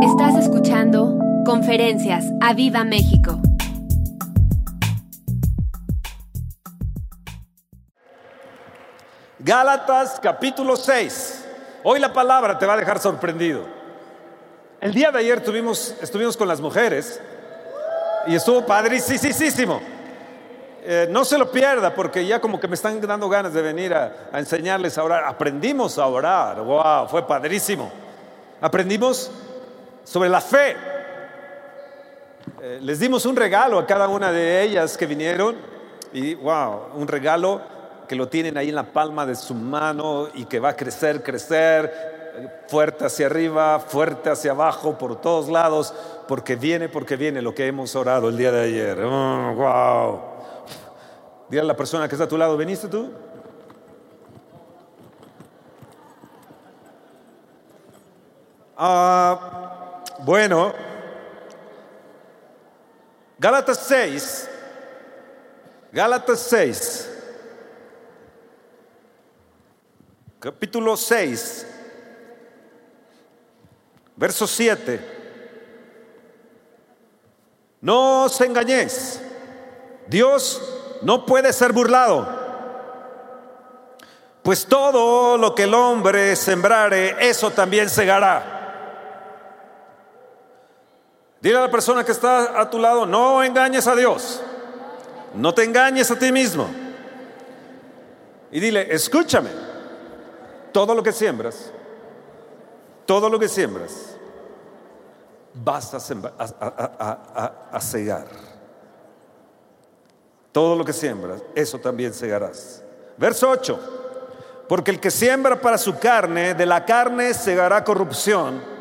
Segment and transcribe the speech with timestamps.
[0.00, 3.40] Estás escuchando Conferencias a Viva México.
[9.40, 11.48] Gálatas capítulo 6.
[11.82, 13.64] Hoy la palabra te va a dejar sorprendido.
[14.80, 17.20] El día de ayer tuvimos, estuvimos con las mujeres
[18.28, 19.80] y estuvo padricísimo.
[20.84, 23.92] Eh, no se lo pierda porque ya como que me están dando ganas de venir
[23.92, 25.24] a, a enseñarles a orar.
[25.24, 26.62] Aprendimos a orar.
[26.62, 27.90] Wow, fue padrísimo.
[28.60, 29.32] Aprendimos
[30.08, 30.74] sobre la fe.
[32.62, 35.56] Eh, les dimos un regalo a cada una de ellas que vinieron
[36.14, 37.60] y wow, un regalo
[38.08, 41.22] que lo tienen ahí en la palma de su mano y que va a crecer,
[41.22, 45.92] crecer, fuerte hacia arriba, fuerte hacia abajo, por todos lados,
[46.26, 48.98] porque viene, porque viene lo que hemos orado el día de ayer.
[49.04, 50.20] Oh, wow.
[51.50, 53.10] Dile a la persona que está a tu lado, ¿veniste tú?
[58.78, 59.67] Ah,
[60.18, 60.74] bueno,
[63.38, 64.50] Gálatas 6,
[65.92, 67.10] Gálatas 6,
[70.40, 71.66] capítulo 6,
[74.16, 75.16] verso 7.
[77.80, 79.20] No os engañéis,
[80.08, 80.60] Dios
[81.02, 82.26] no puede ser burlado,
[84.42, 88.57] pues todo lo que el hombre sembrare, eso también segará.
[91.40, 94.42] Dile a la persona que está a tu lado, no engañes a Dios,
[95.34, 96.68] no te engañes a ti mismo.
[98.50, 99.50] Y dile, escúchame,
[100.72, 101.70] todo lo que siembras,
[103.06, 104.16] todo lo que siembras,
[105.54, 108.26] vas a, sembrar, a, a cegar.
[110.50, 112.82] Todo lo que siembras, eso también segarás.
[113.16, 118.77] Verso 8, porque el que siembra para su carne, de la carne segará corrupción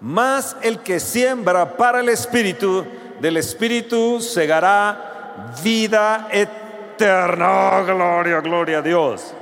[0.00, 2.84] más el que siembra para el Espíritu,
[3.20, 7.80] del Espíritu segará vida eterna.
[7.80, 9.34] Oh, gloria, gloria a Dios.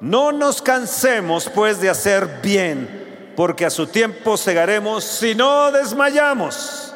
[0.00, 6.92] No nos cansemos pues de hacer bien, porque a su tiempo segaremos si no desmayamos.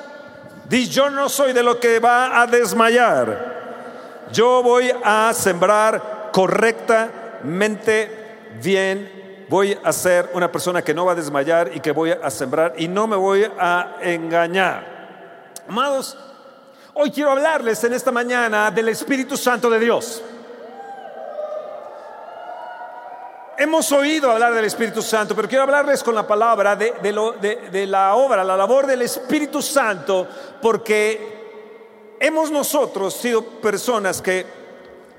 [0.68, 3.58] Di, yo no soy de lo que va a desmayar.
[4.32, 9.19] Yo voy a sembrar correctamente bien
[9.50, 12.74] voy a ser una persona que no va a desmayar y que voy a sembrar
[12.78, 15.50] y no me voy a engañar.
[15.68, 16.16] Amados,
[16.94, 20.22] hoy quiero hablarles en esta mañana del Espíritu Santo de Dios.
[23.58, 28.14] Hemos oído hablar del Espíritu Santo, pero quiero hablarles con la palabra de, de la
[28.14, 30.28] obra, la labor del Espíritu Santo,
[30.62, 34.46] porque hemos nosotros sido personas que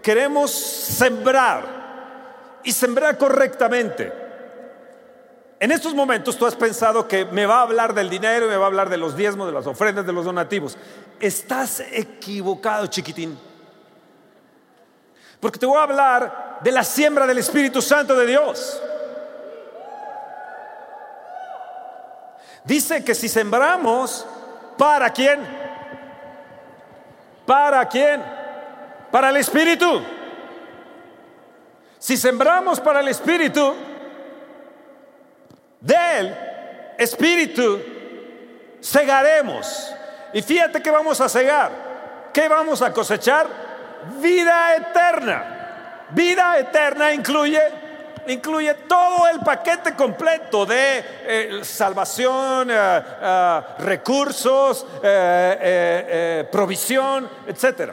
[0.01, 1.80] queremos sembrar
[2.63, 4.11] y sembrar correctamente.
[5.59, 8.63] En estos momentos tú has pensado que me va a hablar del dinero, me va
[8.63, 10.75] a hablar de los diezmos, de las ofrendas, de los donativos.
[11.19, 13.37] Estás equivocado, chiquitín.
[15.39, 18.81] Porque te voy a hablar de la siembra del Espíritu Santo de Dios.
[22.63, 24.25] Dice que si sembramos,
[24.77, 25.41] ¿para quién?
[27.45, 28.23] ¿Para quién?
[29.11, 30.01] Para el Espíritu.
[32.01, 33.75] Si sembramos para el Espíritu,
[35.79, 36.35] del
[36.97, 37.79] Espíritu
[38.79, 39.93] segaremos.
[40.33, 42.31] Y fíjate que vamos a segar.
[42.33, 43.45] ¿Qué vamos a cosechar?
[44.19, 46.07] Vida eterna.
[46.09, 47.61] Vida eterna incluye
[48.25, 54.87] incluye todo el paquete completo de eh, salvación, eh, eh, recursos,
[56.51, 57.91] provisión, etc.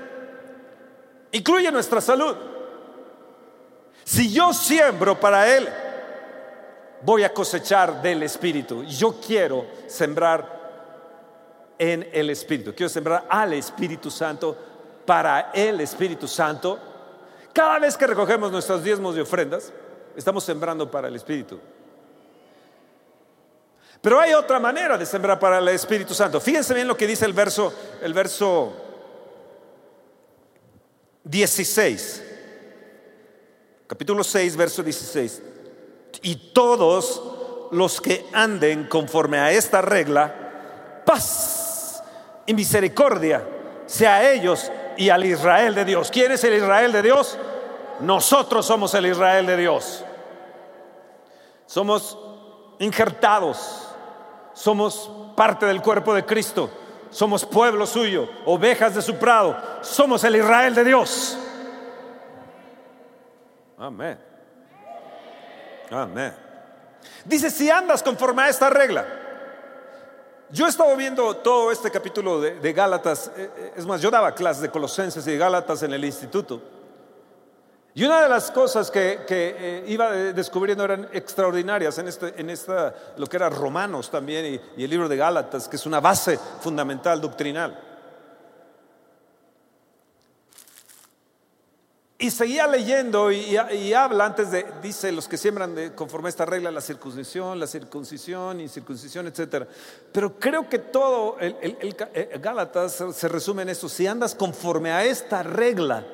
[1.33, 2.58] Incluye nuestra salud.
[4.09, 5.69] Si yo siembro para Él,
[7.03, 8.83] voy a cosechar del Espíritu.
[8.85, 12.75] Yo quiero sembrar en el Espíritu.
[12.75, 14.57] Quiero sembrar al Espíritu Santo
[15.05, 16.79] para el Espíritu Santo.
[17.53, 19.75] Cada vez que recogemos nuestros diezmos y ofrendas,
[20.17, 21.61] estamos sembrando para el Espíritu.
[24.01, 26.41] Pero hay otra manera de sembrar para el Espíritu Santo.
[26.41, 28.73] Fíjense bien lo que dice el verso, el verso
[31.25, 32.23] 16.
[33.89, 35.43] Capítulo 6, verso 16
[36.23, 37.23] y todos
[37.71, 42.03] los que anden conforme a esta regla, paz
[42.47, 43.47] y misericordia
[43.87, 46.11] sea a ellos y al Israel de Dios.
[46.11, 47.39] ¿Quién es el Israel de Dios?
[48.01, 50.05] Nosotros somos el Israel de Dios.
[51.67, 52.19] Somos
[52.79, 53.89] injertados,
[54.55, 56.71] somos parte del cuerpo de Cristo,
[57.11, 61.37] somos pueblo suyo, ovejas de su prado, somos el Israel de Dios.
[63.79, 64.19] Amén.
[65.91, 66.35] Amén.
[67.25, 69.07] Dice, si andas conforme a esta regla,
[70.51, 74.35] Yo he estado viendo todo este capítulo de, Gálatas, eh, eh, es más, yo daba
[74.35, 76.63] clases de Colosenses y de Gálatas en el instituto.
[77.93, 82.95] Y una de las cosas que, eh, iba descubriendo eran extraordinarias en, este, en esta,
[83.19, 87.21] lo que era Romanos también y el libro de Gálatas, que es una base fundamental
[87.21, 87.88] doctrinal.
[92.21, 93.57] Y seguía leyendo y,
[93.95, 97.69] habla antes de, dice, los que siembran de, conforme a esta regla, la circuncisión, la
[97.69, 99.69] circuncisión, incircuncisión, etc.
[100.11, 103.89] Pero creo que todo el, el, Gálatas se resume en eso.
[103.89, 106.05] Si andas conforme a esta regla,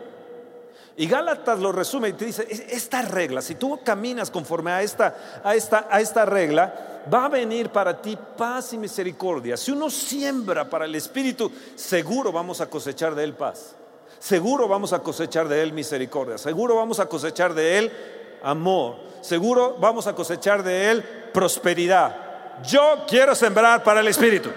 [0.95, 5.41] y Gálatas lo resume y te dice, esta regla, si tú caminas conforme a esta,
[5.43, 9.57] a esta, a esta regla, va a venir para ti paz y misericordia.
[9.57, 13.77] Si uno siembra para el Espíritu, seguro vamos a cosechar de él paz
[14.25, 17.93] seguro vamos a cosechar de Él misericordia, seguro vamos a cosechar de Él
[18.43, 22.63] amor, seguro vamos a cosechar de Él prosperidad.
[22.63, 24.49] Yo quiero sembrar para el Espíritu.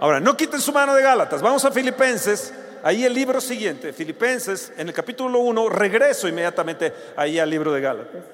[0.00, 4.72] Ahora, no quiten su mano de Gálatas, vamos a Filipenses, ahí el libro siguiente, Filipenses,
[4.78, 8.24] en el capítulo 1, regreso inmediatamente ahí al libro de Gálatas.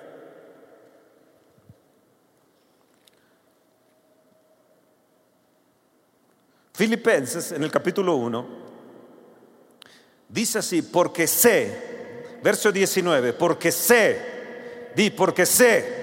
[6.72, 8.61] Filipenses, en el capítulo 1,
[10.32, 14.18] Dice así, porque sé, verso 19, porque sé,
[14.96, 16.00] di, porque sé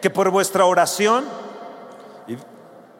[0.00, 1.24] que por vuestra oración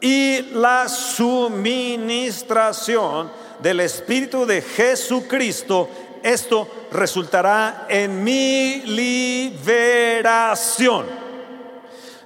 [0.01, 5.89] y la suministración del Espíritu de Jesucristo,
[6.21, 11.07] esto resultará en mi liberación.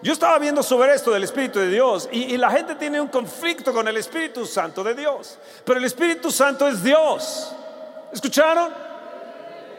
[0.01, 3.71] Yo estaba viendo sobre esto del Espíritu de Dios y, la gente tiene un conflicto
[3.71, 7.53] con el Espíritu Santo de Dios, pero el Espíritu Santo es Dios.
[8.13, 8.73] ¿Escucharon?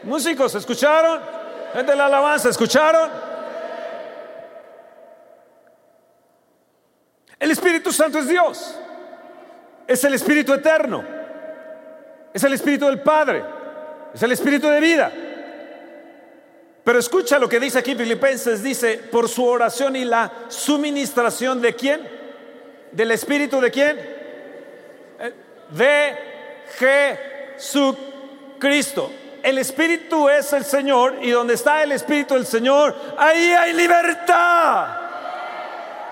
[0.02, 1.20] Músicos, ¿escucharon?
[1.72, 3.10] Gente de la alabanza, ¿escucharon?
[7.38, 8.78] El Espíritu Santo es Dios.
[9.86, 11.04] Es el Espíritu eterno.
[12.32, 13.42] Es el Espíritu del Padre.
[14.14, 15.12] Es el Espíritu de vida.
[16.84, 18.62] Pero escucha lo que dice aquí Filipenses.
[18.62, 22.08] Dice, por su oración y la suministración de quién?
[22.92, 23.98] Del Espíritu de quién?
[25.18, 25.34] Eh,
[25.70, 26.16] de
[26.78, 28.09] Jesucristo.
[28.60, 29.10] Cristo.
[29.42, 34.86] El Espíritu es el Señor y donde está el Espíritu del Señor, ahí hay libertad.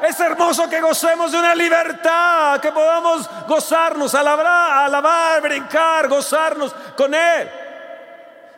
[0.02, 7.14] Es hermoso que gocemos de una libertad, que podamos gozarnos, alabar, alabar, brincar, gozarnos con
[7.14, 7.50] Él.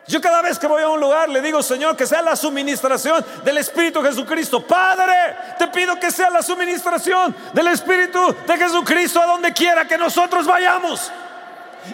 [0.07, 3.23] Yo cada vez que voy a un lugar le digo, Señor, que sea la suministración
[3.43, 4.65] del Espíritu Jesucristo.
[4.65, 9.97] Padre, te pido que sea la suministración del Espíritu de Jesucristo a donde quiera que
[9.97, 11.11] nosotros vayamos.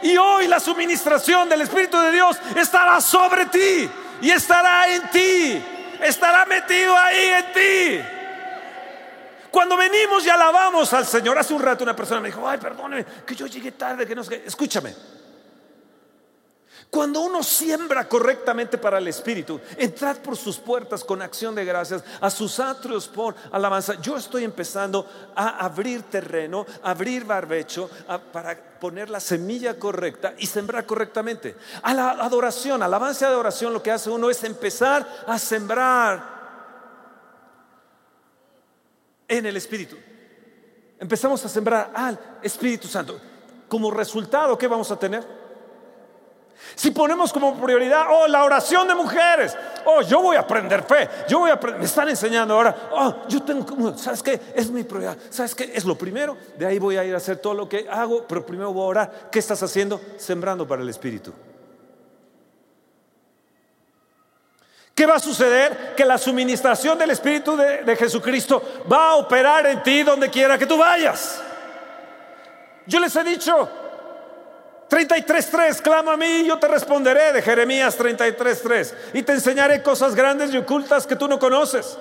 [0.01, 3.89] Y hoy la suministración del Espíritu de Dios estará sobre ti
[4.21, 5.63] y estará en ti.
[6.01, 8.07] Estará metido ahí en ti.
[9.49, 13.05] Cuando venimos y alabamos al Señor, hace un rato una persona me dijo, ay, perdóneme,
[13.25, 14.93] que yo llegué tarde, que no sé Escúchame,
[16.89, 22.03] cuando uno siembra correctamente para el Espíritu, entrad por sus puertas con acción de gracias,
[22.21, 23.99] a sus atrios por alabanza.
[24.01, 25.05] Yo estoy empezando
[25.35, 27.89] a abrir terreno, abrir barbecho
[28.31, 31.57] para poner la semilla correcta y sembrar correctamente.
[31.83, 36.37] A la adoración, alabanza de adoración, lo que hace uno es empezar a sembrar
[39.27, 39.97] en el Espíritu.
[40.99, 43.19] Empezamos a sembrar al Espíritu Santo.
[43.67, 45.46] Como resultado, ¿qué vamos a tener?
[46.75, 51.09] Si ponemos como prioridad, oh, la oración de mujeres, oh, yo voy a aprender fe,
[51.27, 54.39] yo voy a aprender, me están enseñando ahora, oh, yo tengo, ¿sabes qué?
[54.53, 55.71] Es mi prioridad, ¿sabes qué?
[55.73, 58.45] Es lo primero, de ahí voy a ir a hacer todo lo que hago, pero
[58.45, 59.29] primero voy a orar.
[59.31, 59.99] ¿Qué estás haciendo?
[60.17, 61.33] Sembrando para el Espíritu.
[64.93, 65.93] ¿Qué va a suceder?
[65.95, 68.61] Que la suministración del Espíritu de, de Jesucristo
[68.91, 71.41] va a operar en ti donde quiera que tú vayas.
[72.87, 73.69] Yo les he dicho,
[74.89, 80.15] 33.3, clama a mí y yo te responderé de Jeremías 33.3 y te enseñaré cosas
[80.15, 81.97] grandes y ocultas que tú no conoces.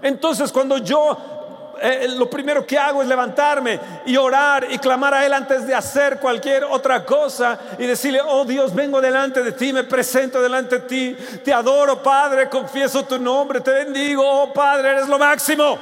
[0.00, 1.40] Entonces cuando yo
[1.82, 5.74] eh, lo primero que hago es levantarme y orar y clamar a Él antes de
[5.74, 10.80] hacer cualquier otra cosa y decirle, oh Dios, vengo delante de ti, me presento delante
[10.80, 15.78] de ti, te adoro Padre, confieso tu nombre, te bendigo, oh Padre, eres lo máximo.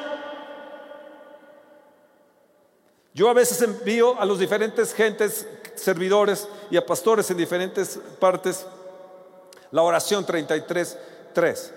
[3.12, 5.44] Yo a veces envío a los diferentes gentes
[5.78, 8.66] servidores y a pastores en diferentes partes
[9.70, 10.98] la oración 33,
[11.32, 11.74] 3.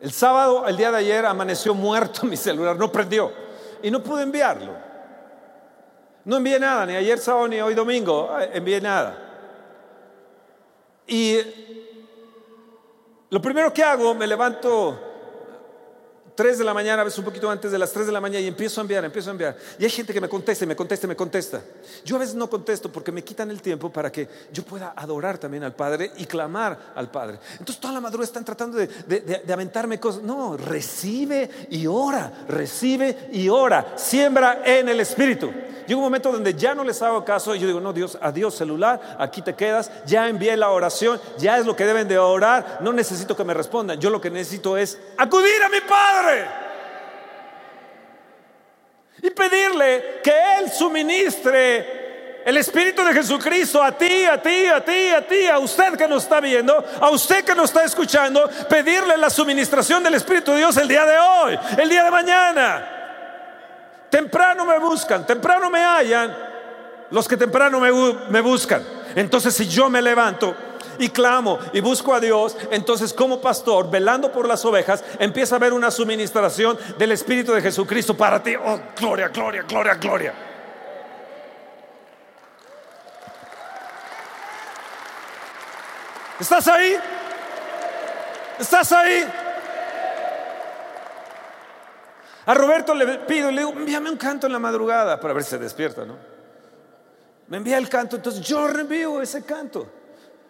[0.00, 3.32] El sábado, el día de ayer, amaneció muerto mi celular, no prendió
[3.82, 4.72] y no pude enviarlo.
[6.24, 9.22] No envié nada, ni ayer sábado ni hoy domingo, eh, envié nada.
[11.06, 11.38] Y
[13.30, 14.98] lo primero que hago, me levanto
[16.36, 18.40] 3 de la mañana, a veces un poquito antes de las 3 de la mañana
[18.40, 19.56] y empiezo a enviar, empiezo a enviar.
[19.78, 21.62] Y hay gente que me contesta, me contesta, me contesta.
[22.04, 25.38] Yo a veces no contesto porque me quitan el tiempo para que yo pueda adorar
[25.38, 27.38] también al Padre y clamar al Padre.
[27.52, 30.22] Entonces toda la madrugada están tratando de, de aventarme cosas.
[30.22, 33.94] No, recibe y ora, recibe y ora.
[33.96, 35.50] Siembra en el Espíritu.
[35.86, 38.54] Llega un momento donde ya no les hago caso y yo digo, no, Dios, adiós
[38.54, 42.78] celular, aquí te quedas, ya envié la oración, ya es lo que deben de orar,
[42.80, 46.25] no necesito que me respondan, yo lo que necesito es acudir a mi Padre
[49.22, 55.08] y pedirle que Él suministre el Espíritu de Jesucristo a ti, a ti, a ti,
[55.08, 59.16] a ti, a usted que nos está viendo, a usted que nos está escuchando, pedirle
[59.16, 62.92] la suministración del Espíritu de Dios el día de hoy, el día de mañana.
[64.10, 66.46] Temprano me buscan, temprano me hallan
[67.10, 68.82] los que temprano me, buscan.
[69.14, 70.54] Entonces si yo me levanto
[70.98, 75.58] y clamo y busco a Dios, entonces como pastor, velando por las ovejas, empieza a
[75.58, 78.54] haber una suministración del Espíritu de Jesucristo para ti.
[78.56, 80.34] Oh, gloria, gloria, gloria, gloria.
[86.38, 86.96] ¿Estás ahí?
[88.58, 89.24] ¿Estás ahí?
[92.46, 95.50] A Roberto le pido, le digo, envíame un canto en la madrugada para ver si
[95.50, 96.16] se despierta, ¿no?
[97.48, 99.88] Me envía el canto, entonces yo reenvío ese canto.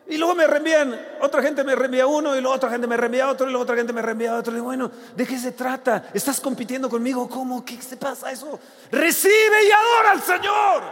[0.08, 3.28] Y luego me reenvían, otra gente me reenvía uno y luego otra gente me reenvía
[3.28, 4.56] otro y luego otra gente me reenvía otro.
[4.56, 6.10] Y bueno, ¿de qué se trata?
[6.14, 7.28] ¿Estás compitiendo conmigo?
[7.28, 7.64] ¿Cómo?
[7.64, 8.58] ¿Qué se pasa eso?
[8.92, 10.82] Recibe y adora al Señor.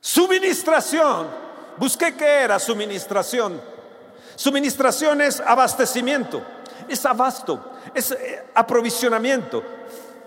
[0.00, 1.28] Suministración.
[1.76, 3.77] Busqué qué era suministración.
[4.38, 6.40] Suministración es abastecimiento,
[6.88, 9.64] es abasto, es eh, aprovisionamiento,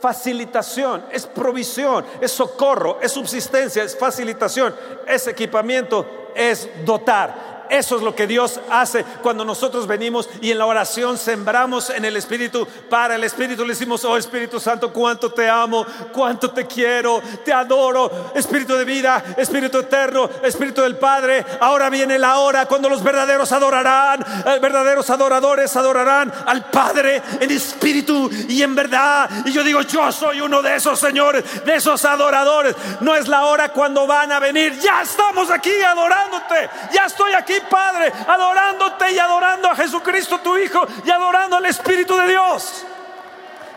[0.02, 4.76] facilitación, es provisión, es socorro, es subsistencia, es facilitación,
[5.08, 7.61] es equipamiento, es dotar.
[7.72, 12.04] Eso es lo que Dios hace cuando nosotros venimos y en la oración sembramos en
[12.04, 13.64] el Espíritu para el Espíritu.
[13.64, 18.84] Le decimos, oh Espíritu Santo, cuánto te amo, cuánto te quiero, te adoro, Espíritu de
[18.84, 21.46] vida, Espíritu eterno, Espíritu del Padre.
[21.62, 27.52] Ahora viene la hora cuando los verdaderos adorarán, eh, verdaderos adoradores adorarán al Padre en
[27.52, 29.30] espíritu y en verdad.
[29.46, 32.76] Y yo digo, yo soy uno de esos señores, de esos adoradores.
[33.00, 37.61] No es la hora cuando van a venir, ya estamos aquí adorándote, ya estoy aquí
[37.70, 42.86] Padre, adorándote y adorando a Jesucristo tu Hijo y adorando al Espíritu de Dios.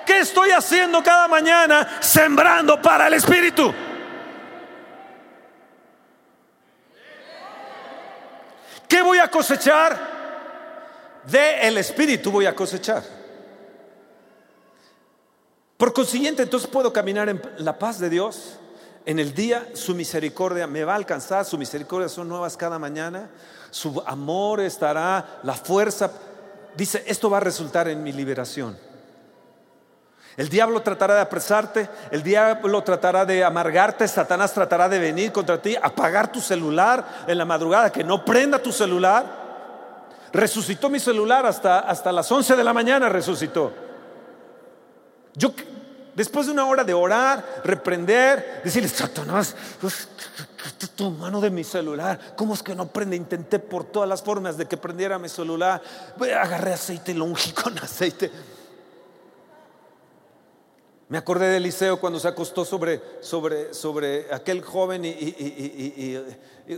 [0.04, 1.98] ¿Qué estoy haciendo cada mañana?
[2.00, 3.72] Sembrando para el Espíritu.
[8.88, 10.14] ¿Qué voy a cosechar?
[11.24, 13.02] De el Espíritu voy a cosechar.
[15.76, 18.58] Por consiguiente, entonces puedo caminar en la paz de Dios.
[19.06, 23.28] En el día su misericordia me va a alcanzar, su misericordia son nuevas cada mañana
[23.74, 26.08] su amor estará, la fuerza.
[26.76, 28.78] Dice, esto va a resultar en mi liberación.
[30.36, 35.60] El diablo tratará de apresarte, el diablo tratará de amargarte, Satanás tratará de venir contra
[35.60, 39.24] ti, apagar tu celular en la madrugada, que no prenda tu celular.
[40.32, 43.72] Resucitó mi celular hasta, hasta las 11 de la mañana, resucitó.
[45.34, 45.50] Yo
[46.14, 50.08] Después de una hora de orar, reprender, decirle, Satanás, pues,
[50.94, 53.16] tu mano de mi celular, ¿cómo es que no prende?
[53.16, 55.82] Intenté por todas las formas de que prendiera mi celular.
[56.20, 58.30] Agarré aceite, lo ungí con aceite.
[61.08, 66.24] Me acordé de Eliseo cuando se acostó sobre, sobre, sobre aquel joven y, y,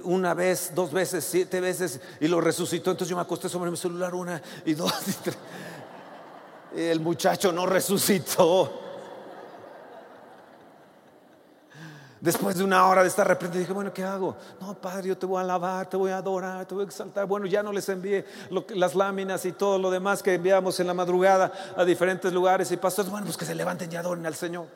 [0.02, 2.90] una vez, dos veces, siete veces y lo resucitó.
[2.90, 5.36] Entonces yo me acosté sobre mi celular una y dos y tres.
[6.74, 8.85] El muchacho no resucitó.
[12.26, 14.36] Después de una hora de estar reprendido, dije, bueno, ¿qué hago?
[14.60, 17.24] No, Padre, yo te voy a alabar, te voy a adorar, te voy a exaltar.
[17.24, 18.24] Bueno, ya no les envié
[18.70, 22.78] las láminas y todo lo demás que enviamos en la madrugada a diferentes lugares y
[22.78, 23.12] pastores.
[23.12, 24.66] Bueno, pues que se levanten y adoren al Señor.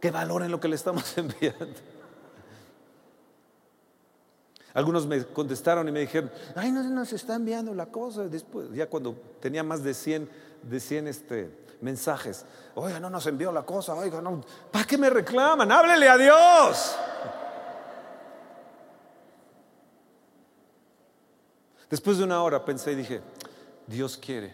[0.00, 1.66] Que valoren lo que le estamos enviando.
[4.72, 8.28] Algunos me contestaron y me dijeron, ay, no, nos está enviando la cosa.
[8.28, 10.30] Después, ya cuando tenía más de 100,
[10.62, 12.44] de 100 este, mensajes.
[12.74, 14.40] Oiga, no nos envió la cosa, oiga, no.
[14.72, 15.70] ¿Para qué me reclaman?
[15.70, 16.96] Háblele a Dios.
[21.88, 23.22] Después de una hora pensé y dije,
[23.86, 24.52] Dios quiere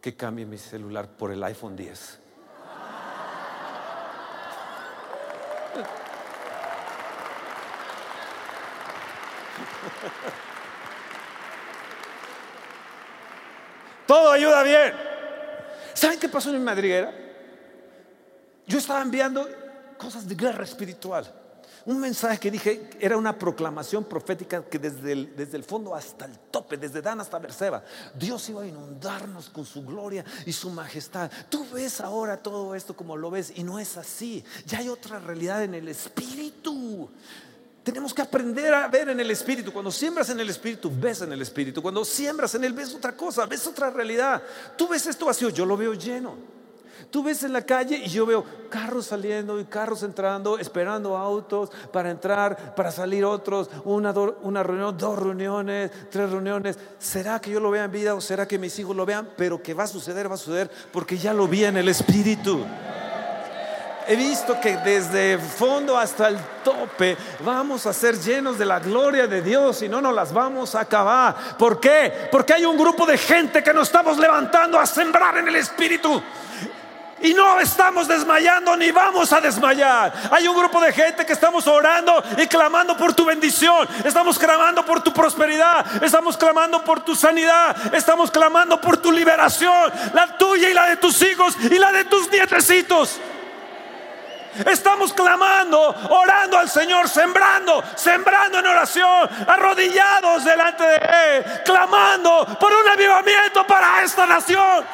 [0.00, 2.18] que cambie mi celular por el iPhone 10.
[14.08, 15.11] Todo ayuda bien.
[15.94, 17.12] ¿Saben qué pasó en mi madriguera?
[18.66, 19.48] Yo estaba enviando
[19.98, 21.40] cosas de guerra espiritual.
[21.84, 26.26] Un mensaje que dije era una proclamación profética que desde el, desde el fondo hasta
[26.26, 27.82] el tope, desde Dan hasta Berseba,
[28.14, 31.30] Dios iba a inundarnos con su gloria y su majestad.
[31.48, 34.44] Tú ves ahora todo esto como lo ves y no es así.
[34.66, 37.10] Ya hay otra realidad en el espíritu.
[37.82, 39.72] Tenemos que aprender a ver en el Espíritu.
[39.72, 41.82] Cuando siembras en el Espíritu, ves en el Espíritu.
[41.82, 44.40] Cuando siembras en Él, ves otra cosa, ves otra realidad.
[44.76, 46.36] Tú ves esto vacío, yo lo veo lleno.
[47.10, 51.70] Tú ves en la calle y yo veo carros saliendo y carros entrando, esperando autos
[51.92, 56.78] para entrar, para salir otros, una, una reunión, dos reuniones, tres reuniones.
[57.00, 59.28] ¿Será que yo lo vea en vida o será que mis hijos lo vean?
[59.36, 62.64] Pero que va a suceder, va a suceder porque ya lo vi en el Espíritu
[64.06, 68.78] he visto que desde el fondo hasta el tope vamos a ser llenos de la
[68.78, 71.56] gloria de Dios y no nos las vamos a acabar.
[71.58, 72.28] ¿Por qué?
[72.30, 76.22] Porque hay un grupo de gente que nos estamos levantando a sembrar en el Espíritu.
[77.22, 80.12] Y no estamos desmayando ni vamos a desmayar.
[80.32, 83.88] Hay un grupo de gente que estamos orando y clamando por tu bendición.
[84.04, 86.02] Estamos clamando por tu prosperidad.
[86.02, 87.94] Estamos clamando por tu sanidad.
[87.94, 89.92] Estamos clamando por tu liberación.
[90.12, 93.20] La tuya y la de tus hijos y la de tus nietecitos.
[94.70, 102.70] Estamos clamando, orando al Señor, sembrando, sembrando en oración, arrodillados delante de Él, clamando por
[102.72, 104.84] un avivamiento para esta nación.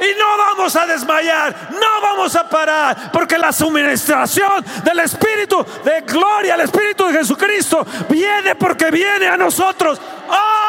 [0.00, 6.00] Y no vamos a desmayar, no vamos a parar, porque la suministración del Espíritu de
[6.00, 10.00] gloria, el Espíritu de Jesucristo, viene porque viene a nosotros.
[10.28, 10.59] ¡Oh!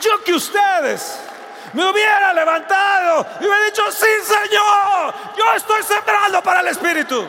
[0.00, 1.18] Yo que ustedes
[1.72, 7.26] me hubiera levantado y hubiera dicho, sí Señor, yo estoy sembrando para el Espíritu.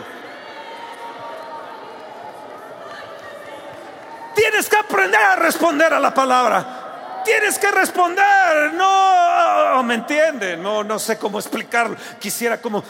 [4.35, 7.21] Tienes que aprender a responder a la palabra.
[7.25, 8.73] Tienes que responder.
[8.73, 10.55] No, me entiende.
[10.55, 11.97] No, no sé cómo explicarlo.
[12.19, 12.83] Quisiera como...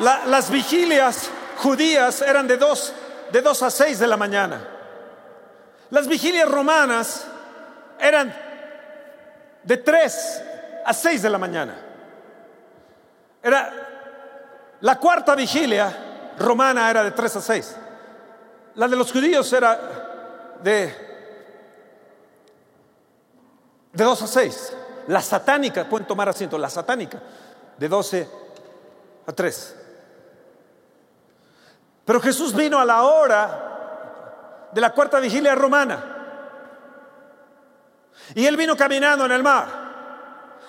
[0.00, 2.92] las vigilias judías eran de dos,
[3.32, 4.60] de dos a seis de la mañana.
[5.90, 7.26] Las vigilias romanas
[7.98, 8.34] eran
[9.62, 10.42] de tres
[10.84, 11.76] a seis de la mañana.
[13.42, 17.74] Era la cuarta vigilia romana era de tres a seis.
[18.76, 21.08] La de los judíos era de
[23.92, 24.72] de dos a seis.
[25.08, 27.20] La satánica, pueden tomar asiento, la satánica
[27.76, 28.28] de doce
[29.26, 29.74] a tres.
[32.08, 36.02] Pero Jesús vino a la hora de la cuarta vigilia romana.
[38.34, 39.66] Y él vino caminando en el mar,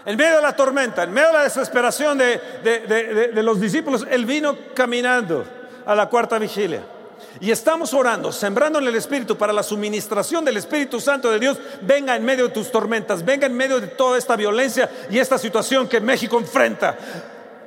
[0.04, 4.06] en medio de la tormenta, en medio de la desesperación de, los discípulos.
[4.10, 5.46] Él vino caminando
[5.86, 6.84] a la cuarta vigilia.
[7.40, 11.58] Y estamos orando, sembrando en el Espíritu para la suministración del Espíritu Santo de Dios.
[11.80, 15.38] Venga en medio de tus tormentas, venga en medio de toda esta violencia y esta
[15.38, 16.98] situación que México enfrenta.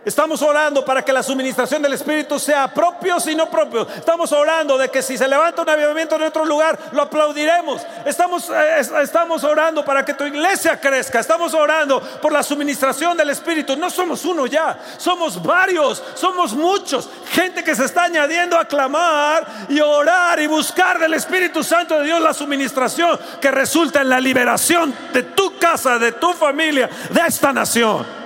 [0.04, 3.86] Estamos orando para que la suministración del Espíritu sea propio y no propio.
[3.88, 7.82] Estamos orando de que si se levanta un avivamiento en otro lugar, lo aplaudiremos.
[8.04, 11.20] Estamos, eh, estamos orando para que tu iglesia crezca.
[11.20, 13.76] Estamos orando por la suministración del Espíritu.
[13.76, 17.08] No somos uno ya, somos varios, somos muchos.
[17.30, 22.06] Gente que se está añadiendo a clamar y orar y buscar del Espíritu Santo de
[22.06, 27.20] Dios la suministración que resulta en la liberación de tu casa, de tu familia, de
[27.26, 28.21] esta nación.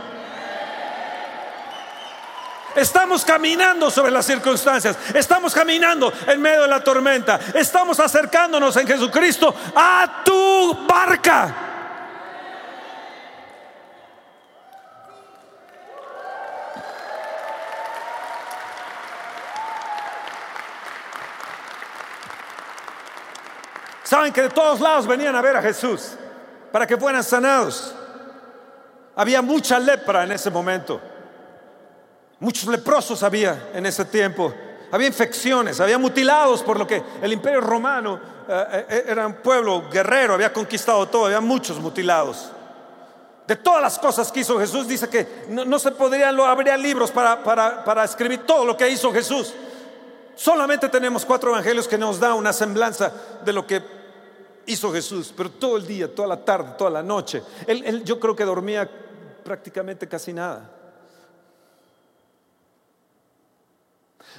[2.76, 4.98] Estamos caminando sobre las circunstancias.
[5.14, 7.40] Estamos caminando en medio de la tormenta.
[7.54, 11.54] Estamos acercándonos en Jesucristo a tu barca.
[24.04, 26.12] Saben que de todos lados venían a ver a Jesús
[26.70, 27.94] para que fueran sanados.
[29.16, 31.00] Había mucha lepra en ese momento.
[32.40, 34.52] Muchos leprosos había en ese tiempo.
[34.90, 39.88] Había infecciones, había mutilados, por lo que el imperio romano eh, eh, era un pueblo
[39.90, 42.50] guerrero, había conquistado todo, había muchos mutilados.
[43.46, 47.42] De todas las cosas que hizo Jesús, dice que no, se podrían, habría libros para,
[47.42, 49.54] para escribir todo lo que hizo Jesús.
[50.36, 53.10] Solamente tenemos cuatro evangelios que nos da una semblanza
[53.42, 53.82] de lo que
[54.66, 57.42] hizo Jesús, pero todo el día, toda la tarde, toda la noche.
[57.66, 58.88] Él, yo creo que dormía
[59.42, 60.70] prácticamente casi nada.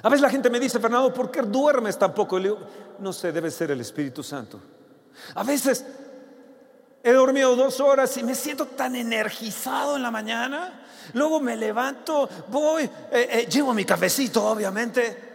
[0.02, 2.38] A veces la gente me dice, Fernando, ¿por qué duermes tan poco?
[2.38, 2.60] Y le digo,
[3.00, 4.60] no sé, debe ser el Espíritu Santo.
[5.34, 5.84] A veces
[7.02, 10.84] he dormido dos horas y me siento tan energizado en la mañana.
[11.14, 15.28] Luego me levanto, voy, eh, eh, llevo mi cafecito, obviamente.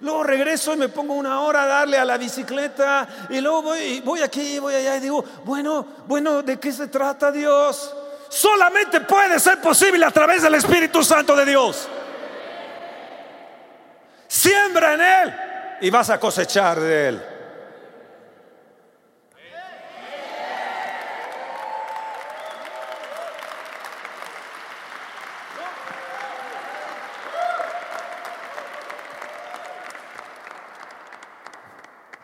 [0.00, 4.00] Luego regreso y me pongo una hora a darle a la bicicleta y luego voy,
[4.00, 7.94] voy aquí, voy allá y digo, bueno, bueno, ¿de qué se trata Dios?
[8.28, 11.88] Solamente puede ser posible a través del Espíritu Santo de Dios.
[14.28, 15.34] Siembra en Él
[15.80, 17.22] y vas a cosechar de Él.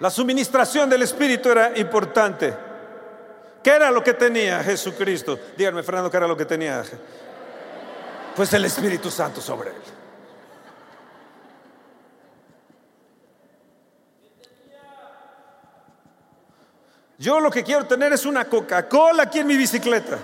[0.04, 2.54] La suministración del Espíritu era importante.
[3.62, 5.38] ¿Qué era lo que tenía Jesucristo?
[5.56, 6.82] Díganme, Fernando, ¿qué era lo que tenía?
[8.36, 9.93] Pues el Espíritu Santo sobre él.
[17.18, 20.18] Yo lo que quiero tener es una Coca-Cola aquí en mi bicicleta.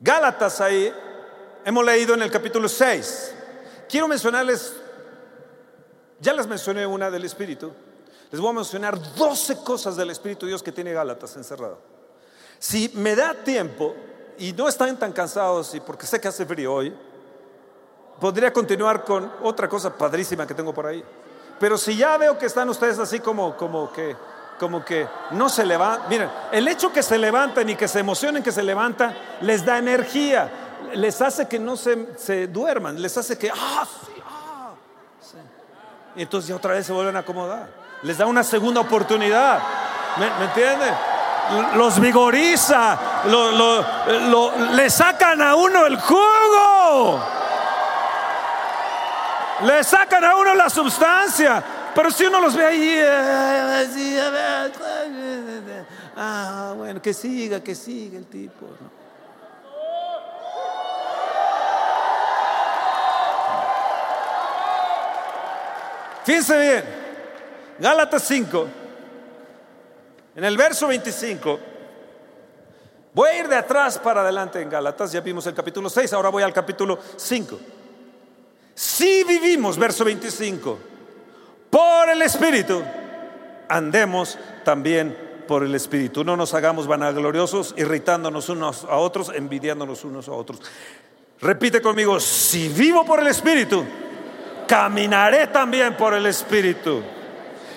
[0.00, 0.92] Gálatas ahí
[1.62, 3.34] hemos leído en el capítulo 6.
[3.86, 4.74] Quiero mencionarles,
[6.20, 7.70] ya les mencioné una del Espíritu,
[8.30, 11.78] les voy a mencionar 12 cosas del Espíritu Dios que tiene Gálatas encerrado.
[12.58, 13.94] Si me da tiempo
[14.38, 16.96] y no están tan cansados y porque sé que hace frío hoy,
[18.20, 21.02] podría continuar con otra cosa padrísima que tengo por ahí.
[21.58, 24.16] Pero si ya veo que están ustedes así como, como que
[24.58, 26.06] como que no se levantan.
[26.10, 29.78] Miren, el hecho que se levanten y que se emocionen que se levantan les da
[29.78, 30.50] energía
[30.94, 33.84] les hace que no se, duerman, les hace que, ah,
[34.26, 34.70] ah,
[36.16, 37.68] Y entonces otra vez se vuelven a acomodar.
[38.02, 39.60] Les da una segunda oportunidad.
[40.18, 40.94] ¿Me, me entienden?
[41.74, 42.98] Los vigoriza,
[44.72, 47.39] le sacan a uno el jugo.
[49.64, 51.62] Le sacan a uno la sustancia.
[51.94, 54.30] Pero si uno los ve ahí, eh,
[56.16, 58.66] ah, bueno, que siga, que siga el tipo.
[58.66, 59.00] ¿no?
[66.24, 66.84] Fíjense bien,
[67.78, 68.68] Gálatas 5,
[70.36, 71.58] en el verso 25,
[73.14, 76.28] voy a ir de atrás para adelante en Gálatas, ya vimos el capítulo 6, ahora
[76.28, 77.58] voy al capítulo 5.
[78.80, 80.78] Si vivimos, verso 25,
[81.68, 82.82] por el Espíritu,
[83.68, 86.24] andemos también por el Espíritu.
[86.24, 90.62] No nos hagamos vanagloriosos, irritándonos unos a otros, envidiándonos unos a otros.
[91.42, 93.84] Repite conmigo, si vivo por el Espíritu,
[94.66, 97.02] caminaré también por el Espíritu.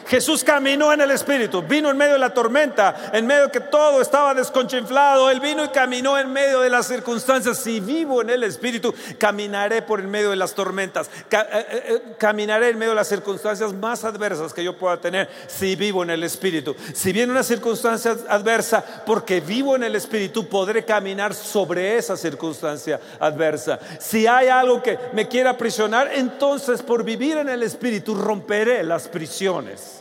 [0.08, 3.60] Jesús caminó en el Espíritu, vino en medio de la tormenta, en medio de que
[3.60, 5.30] todo estaba desconchinflado.
[5.30, 7.58] Él vino y caminó en medio de las circunstancias.
[7.58, 11.10] Si vivo en el Espíritu, caminaré por en medio de las tormentas.
[11.30, 15.30] Eh, eh, eh, caminaré en medio de las circunstancias más adversas que yo pueda tener
[15.48, 16.76] si vivo en el Espíritu.
[16.94, 23.00] Si viene una circunstancia adversa, porque vivo en el Espíritu, podré caminar sobre esa circunstancia
[23.20, 23.80] adversa.
[24.00, 29.08] Si hay algo que me quiera aprisionar, entonces por vivir en el Espíritu romperé las
[29.08, 29.93] prisiones.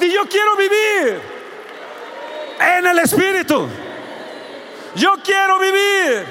[0.00, 1.20] Y yo quiero vivir
[2.60, 3.68] en el Espíritu.
[4.94, 6.24] Yo quiero vivir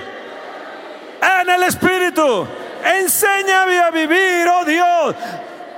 [1.41, 2.47] en el Espíritu.
[2.83, 5.15] Enséñame a vivir, oh Dios,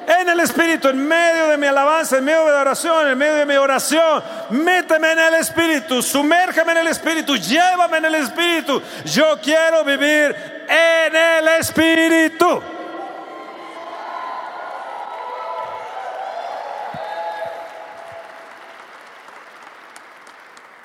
[0.08, 3.36] en el Espíritu, en medio de mi alabanza, en medio de mi oración, en medio
[3.36, 4.23] de mi oración.
[4.50, 8.82] Méteme en el Espíritu, sumérgeme en el Espíritu, llévame en el Espíritu.
[9.06, 10.36] Yo quiero vivir
[10.67, 12.62] en el Espíritu.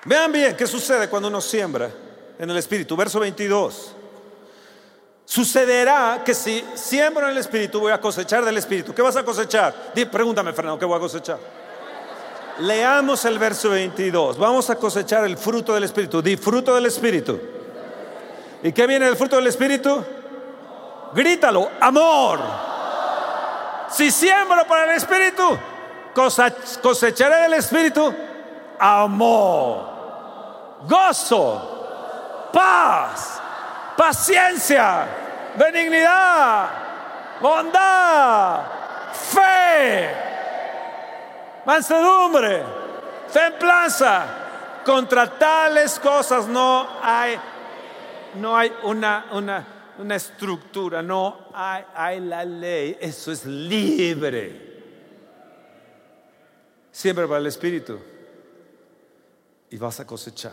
[0.04, 1.90] Vean bien qué sucede cuando uno siembra
[2.38, 2.96] en el Espíritu.
[2.96, 3.94] Verso 22.
[5.24, 8.92] Sucederá que si siembro en el Espíritu voy a cosechar del Espíritu.
[8.92, 9.92] ¿Qué vas a cosechar?
[10.10, 11.38] pregúntame, Fernando, ¿qué voy a cosechar?
[12.58, 14.36] Leamos el verso 22.
[14.38, 16.20] Vamos a cosechar el fruto del Espíritu.
[16.20, 17.40] Di fruto del Espíritu.
[18.62, 20.04] ¿Y qué viene del fruto del Espíritu?
[21.14, 22.40] Grítalo, amor.
[23.88, 25.56] Si siembro para el Espíritu,
[26.82, 28.12] cosecharé del Espíritu
[28.78, 29.91] amor
[30.88, 33.40] gozo, paz,
[33.96, 35.06] paciencia,
[35.56, 36.68] benignidad,
[37.40, 38.64] bondad,
[39.12, 40.10] fe,
[41.64, 42.62] mansedumbre,
[43.32, 44.38] templanza.
[44.84, 47.38] Contra tales cosas no hay,
[48.34, 49.64] no hay una, una,
[49.98, 52.98] una estructura, no hay, hay la ley.
[53.00, 54.72] Eso es libre.
[56.90, 58.11] Siempre para el Espíritu
[59.72, 60.52] y vas a cosechar.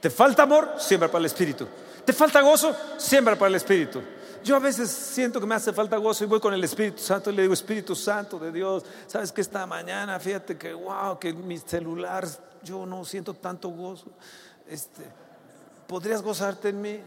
[0.00, 0.74] ¿Te falta amor?
[0.76, 1.66] Siembra para el Espíritu.
[2.04, 2.76] ¿Te falta gozo?
[2.98, 4.02] Siembra para el Espíritu.
[4.42, 7.30] yo a veces siento que me hace falta gozo y voy con el Espíritu Santo
[7.30, 11.32] y le digo, Espíritu Santo de Dios, sabes que esta mañana, fíjate que, wow, que
[11.32, 12.26] mi celular,
[12.64, 14.08] yo no siento tanto gozo.
[14.68, 15.04] Este,
[15.86, 17.00] ¿Podrías gozarte en mí?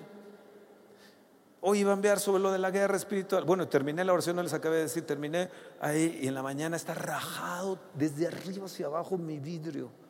[1.59, 3.43] Hoy iba a enviar sobre lo de la guerra espiritual.
[3.43, 5.49] Bueno, terminé la oración, no les acabé de decir, terminé
[5.81, 10.04] ahí y en la mañana está rajado desde arriba hacia abajo mi vidrio.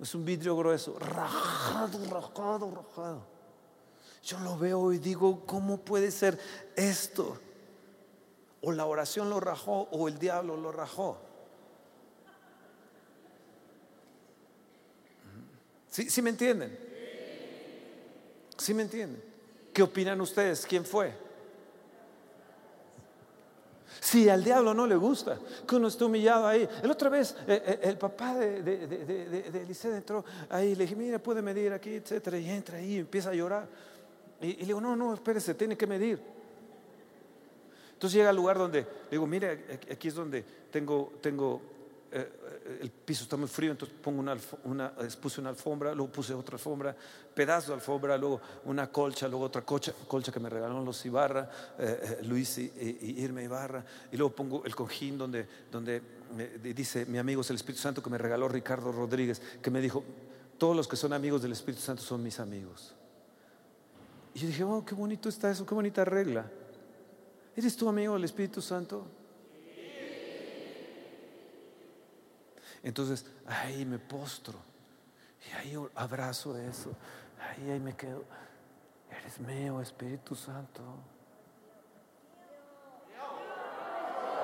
[0.00, 3.26] Es un vidrio grueso, rajado, rajado, rajado.
[4.22, 6.38] Yo lo veo y digo, ¿cómo puede ser
[6.74, 7.38] esto?
[8.62, 11.18] O la oración lo rajó o el diablo lo rajó.
[15.90, 16.78] ¿Sí, ¿Sí me entienden?
[18.56, 19.22] ¿Sí me entienden?
[19.72, 20.64] ¿Qué opinan ustedes?
[20.66, 21.29] ¿Quién fue?
[24.00, 26.66] Si al diablo no le gusta que uno esté humillado ahí.
[26.82, 30.96] El otra vez, eh, eh, el papá de, de, de, Eliseo entró ahí, le dije,
[30.96, 33.68] mira, puede medir aquí, etcétera, y entra ahí y empieza a llorar.
[34.40, 36.18] Y, le digo, no, no, espérese, tiene que medir.
[37.92, 39.52] Entonces llega al lugar donde, le digo, mira,
[39.92, 41.60] aquí es donde tengo, tengo
[42.12, 46.34] eh, el piso está muy frío, entonces pongo una, una, puse una alfombra, luego puse
[46.34, 46.94] otra alfombra,
[47.34, 51.48] pedazo de alfombra, luego una colcha, luego otra colcha, colcha que me regalaron los Ibarra,
[51.78, 56.02] eh, eh, Luis y, Irma Ibarra, y luego pongo el cojín donde, donde
[56.60, 60.02] dice mi amigo es el Espíritu Santo que me regaló Ricardo Rodríguez, que me dijo,
[60.58, 62.94] todos los que son amigos del Espíritu Santo son mis amigos.
[64.34, 66.50] Y yo dije, oh, qué bonito está eso, qué bonita regla.
[67.56, 69.06] ¿Eres tu amigo del Espíritu Santo?
[72.82, 74.58] Entonces, ahí me postro
[75.48, 76.90] y ahí abrazo eso,
[77.38, 78.24] ahí, ahí me quedo.
[79.10, 80.82] Eres mío, Espíritu Santo.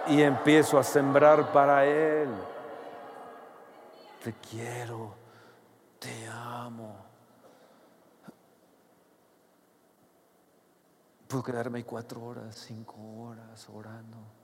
[0.09, 2.29] Y empiezo a sembrar para Él.
[4.23, 5.15] Te quiero,
[5.99, 6.97] te amo.
[11.29, 14.36] Puedo quedarme ahí cuatro horas, cinco horas orando.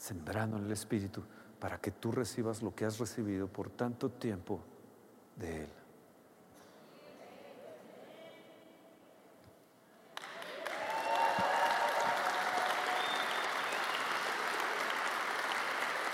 [0.00, 1.22] Sembrando en el Espíritu
[1.60, 4.60] para que tú recibas lo que has recibido por tanto tiempo
[5.36, 5.68] de Él.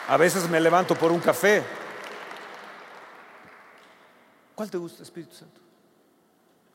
[0.08, 1.64] A veces me levanto por un café.
[4.56, 5.60] ¿Cuál te gusta, Espíritu Santo?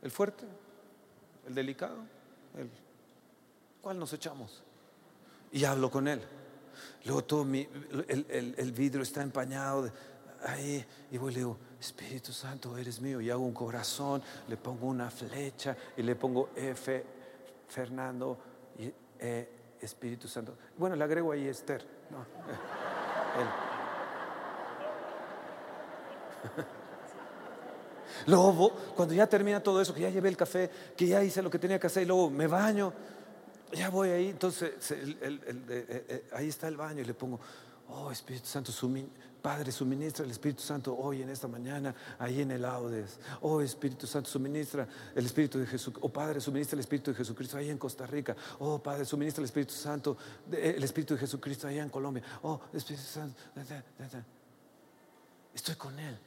[0.02, 0.46] ¿El fuerte?
[1.46, 1.98] ¿El delicado?
[2.58, 2.70] ¿El...
[3.82, 4.64] ¿Cuál nos echamos?
[5.52, 6.22] Y hablo con Él.
[7.06, 7.68] Luego todo mi,
[8.08, 9.92] el, vidrio está empañado.
[10.44, 13.22] ahí, y voy y le digo, Espíritu Santo, eres mío.
[13.22, 17.06] Y hago un corazón, le pongo una flecha y le pongo F,
[17.68, 18.38] Fernando,
[18.78, 19.50] y E,
[19.82, 20.58] Espíritu Santo.
[20.78, 21.86] Bueno, le agrego ahí Esther.
[28.28, 31.50] Luego, cuando ya termina todo eso, que ya llevé el café, que ya hice lo
[31.50, 32.94] que tenía que hacer, y luego me baño,
[33.74, 37.40] ya voy ahí, entonces eh, eh, ahí está el baño y le pongo,
[37.90, 38.72] oh Espíritu Santo,
[39.42, 43.18] Padre, suministra el Espíritu Santo hoy en esta mañana, ahí en el Audes.
[43.42, 45.96] Oh Espíritu Santo, suministra el Espíritu de Jesús.
[46.02, 48.36] Oh Padre, suministra el Espíritu de Jesucristo ahí en Costa Rica.
[48.60, 50.16] Oh Padre, suministra el Espíritu Santo,
[50.52, 52.24] eh, el Espíritu de Jesucristo allá en Colombia.
[52.44, 53.36] Oh Espíritu Santo.
[55.56, 56.18] Estoy con Él.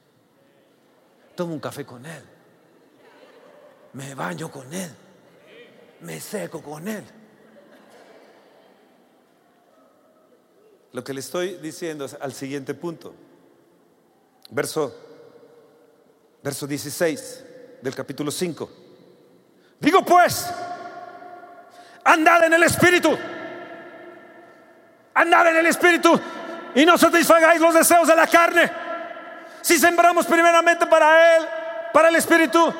[1.35, 2.23] Tomo un café con Él.
[3.93, 4.91] Me baño con Él.
[6.01, 7.05] Me seco con Él.
[10.95, 13.13] Lo que le estoy diciendo es al siguiente punto.
[14.49, 14.95] Verso,
[16.41, 17.43] verso 16
[17.81, 18.71] del capítulo 5.
[19.77, 20.49] Digo pues,
[22.01, 23.13] andad en el Espíritu.
[25.15, 26.17] Andad en el Espíritu
[26.73, 28.71] y no satisfagáis los deseos de la carne.
[29.63, 31.45] Si sembramos primeramente para Él,
[31.91, 32.73] para el Espíritu,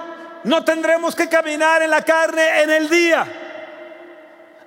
[0.45, 3.27] no tendremos que caminar en la carne en el día.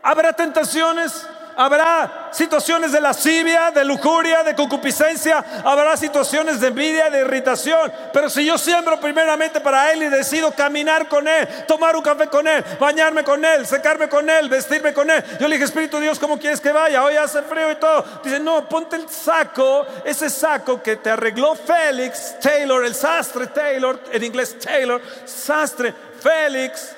[0.03, 1.27] Habrá tentaciones,
[1.61, 5.45] Habrá situaciones de lascivia, de lujuria, de concupiscencia.
[5.65, 7.93] Habrá situaciones de envidia, de irritación.
[8.13, 12.29] Pero si yo siembro primeramente para Él y decido caminar con Él, tomar un café
[12.29, 15.25] con Él, bañarme con Él, secarme con Él, vestirme con Él.
[15.41, 17.03] Yo le dije, Espíritu Dios, ¿cómo quieres que vaya?
[17.03, 18.05] Hoy hace frío y todo.
[18.23, 23.99] Dice, no, ponte el saco, ese saco que te arregló Félix Taylor, el sastre Taylor,
[24.13, 25.93] en inglés Taylor, sastre
[26.23, 26.98] Félix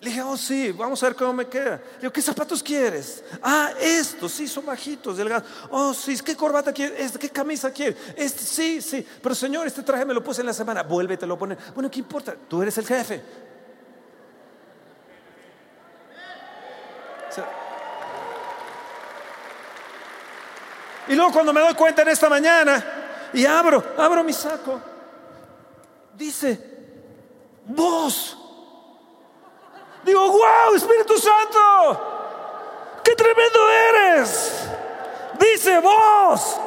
[0.00, 1.76] le dije, oh sí, vamos a ver cómo me queda.
[1.76, 3.22] Le digo, ¿qué zapatos quieres?
[3.42, 5.46] Ah, estos, sí, son bajitos, delgados.
[5.70, 7.18] Oh, sí, ¿qué corbata quieres?
[7.18, 7.98] ¿Qué camisa quieres?
[8.16, 9.06] Este, sí, sí.
[9.22, 10.84] Pero señor, este traje me lo puse en la semana.
[10.84, 11.54] Vuélvete, lo pone.
[11.74, 12.34] Bueno, ¿qué importa?
[12.48, 13.22] Tú eres el jefe.
[21.08, 24.80] Y luego cuando me doy cuenta en esta mañana y abro, abro mi saco,
[26.16, 26.58] dice
[27.66, 28.39] vos.
[30.02, 34.68] Digo, wow, Espíritu Santo, qué tremendo eres.
[35.38, 36.60] Dice vos.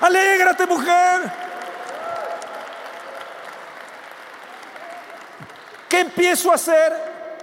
[0.00, 1.32] Alégrate, mujer.
[5.88, 6.92] ¿Qué empiezo a hacer?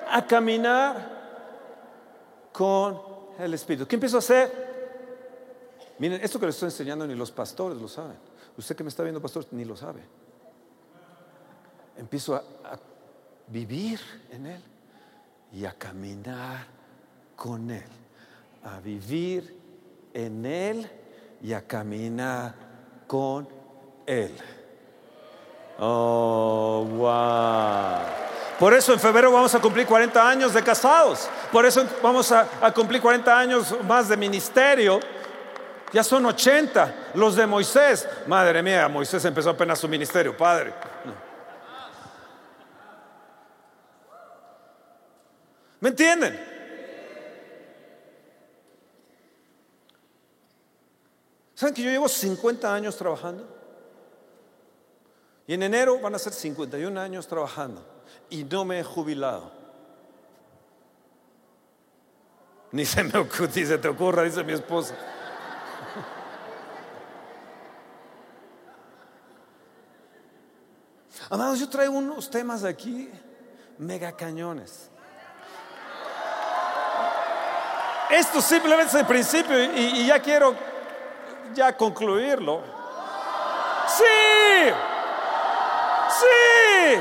[0.09, 0.95] A caminar
[2.51, 3.01] con
[3.39, 3.87] el Espíritu.
[3.87, 4.72] ¿Qué empiezo a hacer?
[5.99, 8.17] Miren, esto que les estoy enseñando ni los pastores lo saben.
[8.57, 10.01] Usted que me está viendo, pastor, ni lo sabe.
[11.97, 12.43] Empiezo a,
[13.47, 13.99] vivir
[14.31, 14.61] en Él
[15.51, 16.65] y a caminar
[17.35, 17.83] con Él.
[18.63, 19.59] A vivir
[20.13, 20.89] en Él
[21.41, 22.55] y a caminar
[23.05, 23.47] con
[24.05, 24.35] Él.
[25.79, 28.23] Oh, wow.
[28.59, 31.27] Por eso en febrero vamos a cumplir 40 años de casados.
[31.51, 34.99] Por eso vamos a cumplir 40 años más de ministerio.
[35.93, 38.07] Ya son 80 los de Moisés.
[38.25, 40.73] Madre mía, Moisés empezó apenas su ministerio, padre.
[45.79, 46.53] ¿Me entienden?
[51.53, 53.47] ¿Saben que yo llevo 50 años trabajando?
[55.45, 57.85] Y en enero van a ser 51 años trabajando.
[58.29, 59.51] Y no me he jubilado.
[62.71, 63.11] Ni se me
[63.55, 64.95] ni se te ocurra, dice mi esposa.
[71.33, 73.09] Amados, yo traigo unos temas aquí
[73.79, 74.91] mega cañones.
[78.11, 80.53] Esto simplemente es el principio y, y ya quiero
[81.55, 82.61] ya concluirlo.
[83.87, 84.03] Sí,
[86.19, 86.99] sí.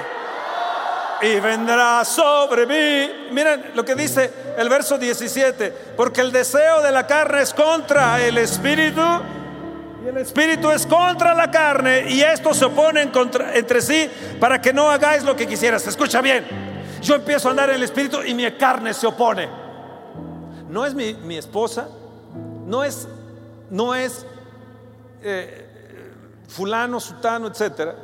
[1.28, 3.28] Y vendrá sobre mí.
[3.32, 5.92] Miren lo que dice el verso 17.
[5.94, 9.02] Porque el deseo de la carne es contra el espíritu
[10.02, 14.10] y el espíritu es contra la carne y estos se oponen contra, entre sí
[14.40, 15.86] para que no hagáis lo que quisieras.
[15.86, 16.44] Escucha bien,
[17.00, 19.48] yo empiezo a andar en el espíritu y mi carne se opone.
[20.68, 21.88] No es mi, mi esposa,
[22.66, 23.06] no es,
[23.70, 24.26] no es
[25.22, 25.68] eh,
[26.48, 27.94] fulano, sutano, etcétera.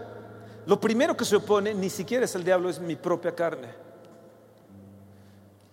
[0.66, 3.68] Lo primero que se opone ni siquiera es el diablo, es mi propia carne.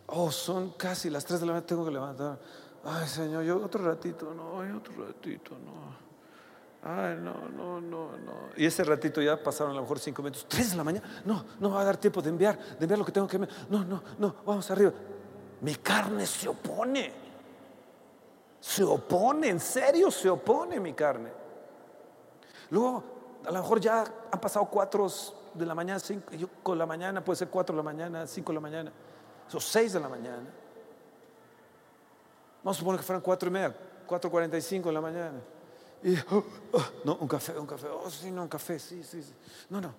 [0.07, 2.39] Oh, son casi las 3 de la mañana, tengo que levantar.
[2.85, 6.04] Ay, Señor, yo otro ratito, no, otro ratito, no.
[6.87, 8.33] Ay, no, no, no, no.
[8.55, 10.45] Y ese ratito ya pasaron a lo mejor cinco minutos.
[10.47, 11.21] Tres de la mañana.
[11.25, 13.51] No, no va a dar tiempo de enviar, de enviar lo que tengo que enviar.
[13.69, 14.91] No, no, no, vamos arriba.
[15.61, 17.11] Mi carne se opone.
[18.61, 21.31] Se opone, en serio se opone mi carne.
[22.69, 23.03] Luego,
[23.43, 25.07] a lo mejor ya han pasado cuatro
[25.55, 28.51] de la mañana, cinco, yo con la mañana, puede ser cuatro de la mañana, cinco
[28.51, 28.91] de la mañana,
[29.47, 30.49] son seis de la mañana.
[32.63, 35.39] Vamos a suponer que fueran cuatro y media, cuatro cuarenta y cinco de la mañana.
[36.05, 37.87] Y, oh, oh, no, un café, un café.
[37.87, 39.33] Oh, sí, no, un café, sí, sí, sí.
[39.71, 39.91] No, no,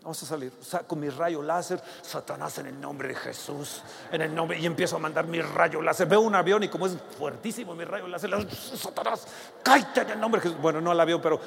[0.00, 0.50] vamos a salir.
[0.58, 4.96] Saco mi rayo láser, Satanás en el nombre de Jesús, en el nombre, y empiezo
[4.96, 6.08] a mandar mi rayo láser.
[6.08, 9.26] Veo un avión y como es fuertísimo mi rayo láser, Satanás,
[9.62, 10.62] cállate en el nombre de Jesús.
[10.62, 11.38] Bueno, no al avión, pero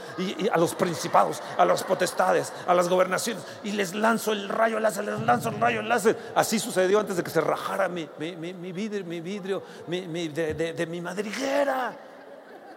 [0.52, 5.06] a los principados, a las potestades, a las gobernaciones, y les lanzo el rayo láser,
[5.06, 6.34] les lanzo el rayo láser.
[6.36, 10.74] Así sucedió antes de que se rajara mi, mi, mi, vidrio, mi vidrio de, de,
[10.74, 12.12] de mi madriguera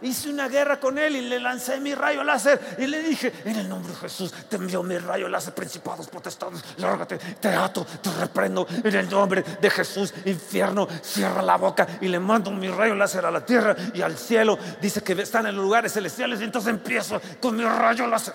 [0.02, 3.56] hice una guerra con él y le lancé mi rayo láser y le dije, en
[3.56, 8.10] el nombre de Jesús, te envío mi rayo láser, principados, potestados, lárgate, te ato, te
[8.10, 12.94] reprendo, en el nombre de Jesús, infierno, cierra la boca y le mando mi rayo
[12.94, 14.58] láser a la tierra y al cielo.
[14.80, 18.34] Dice que están en los lugares celestiales y entonces empiezo con mi rayo láser.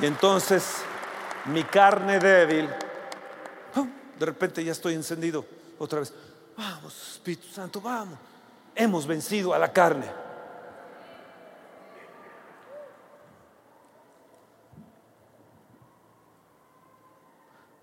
[0.00, 0.76] Y entonces
[1.46, 2.68] mi carne débil
[4.18, 5.44] de repente ya estoy encendido
[5.78, 6.12] otra vez.
[6.56, 8.18] Vamos, Espíritu Santo, vamos.
[8.74, 10.06] Hemos vencido a la carne.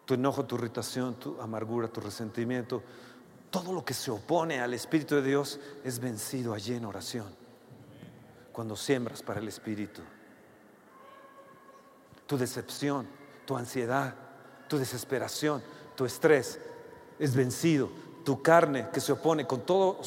[0.05, 2.83] Tu enojo, tu irritación, tu amargura, tu resentimiento,
[3.49, 7.33] todo lo que se opone al Espíritu de Dios es vencido allí en oración.
[8.51, 10.01] Cuando siembras para el Espíritu.
[12.27, 13.07] Tu decepción,
[13.45, 14.13] tu ansiedad,
[14.67, 15.63] tu desesperación,
[15.95, 16.59] tu estrés
[17.19, 17.89] es vencido,
[18.23, 19.99] tu carne que se opone con todo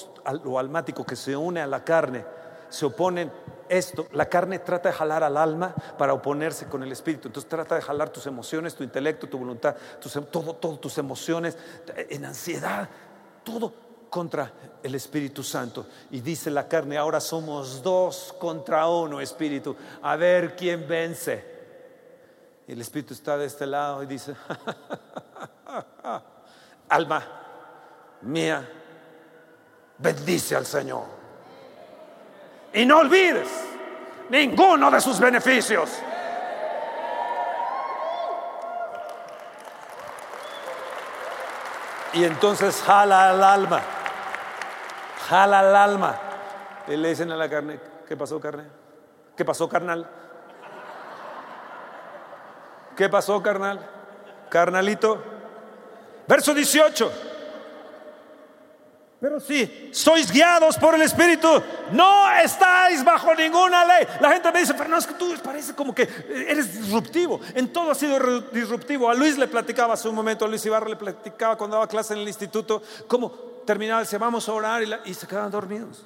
[0.45, 2.25] lo almático que se une a la carne,
[2.69, 3.33] se oponen
[3.69, 7.75] esto, la carne trata de jalar al alma para oponerse con el espíritu, entonces trata
[7.75, 9.77] de jalar tus emociones, tu intelecto, tu voluntad,
[10.15, 11.57] em, todo, todo tus emociones,
[11.97, 12.89] en ansiedad,
[13.45, 13.73] todo
[14.09, 15.87] contra el Espíritu Santo.
[16.11, 21.58] Y dice la carne, ahora somos dos contra uno, Espíritu, a ver quién vence.
[22.69, 24.37] El Espíritu está de este lado y dice,
[26.91, 27.23] Alma
[28.21, 28.69] mía,
[29.97, 31.05] bendice al Señor.
[32.75, 33.49] Y no olvides
[34.29, 35.99] ninguno de sus beneficios.
[42.13, 43.81] Y entonces jala al alma,
[45.27, 46.21] jala al alma.
[46.87, 48.65] Y le dicen a la carne, ¿qué pasó carne?
[49.35, 50.07] ¿Qué pasó carnal?
[52.99, 53.79] ¿Qué pasó carnal?
[54.51, 55.23] Carnalito.
[56.27, 57.13] Verso 18.
[59.21, 61.49] Pero sí, sois guiados por el Espíritu,
[61.93, 64.07] no estáis bajo ninguna ley.
[64.21, 67.41] La gente me dice, pero no es que tú parece como que eres disruptivo.
[67.55, 69.09] En todo ha sido disruptivo.
[69.09, 72.15] A Luis le platicaba hace un momento, a Luis Ibarra le platicaba cuando daba clase
[72.15, 73.31] en el instituto, cómo
[73.65, 76.05] terminaba, dice, vamos a orar y, se quedaban dormidos.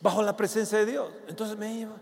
[0.00, 1.10] Bajo la presencia de Dios.
[1.26, 1.94] Entonces me iba.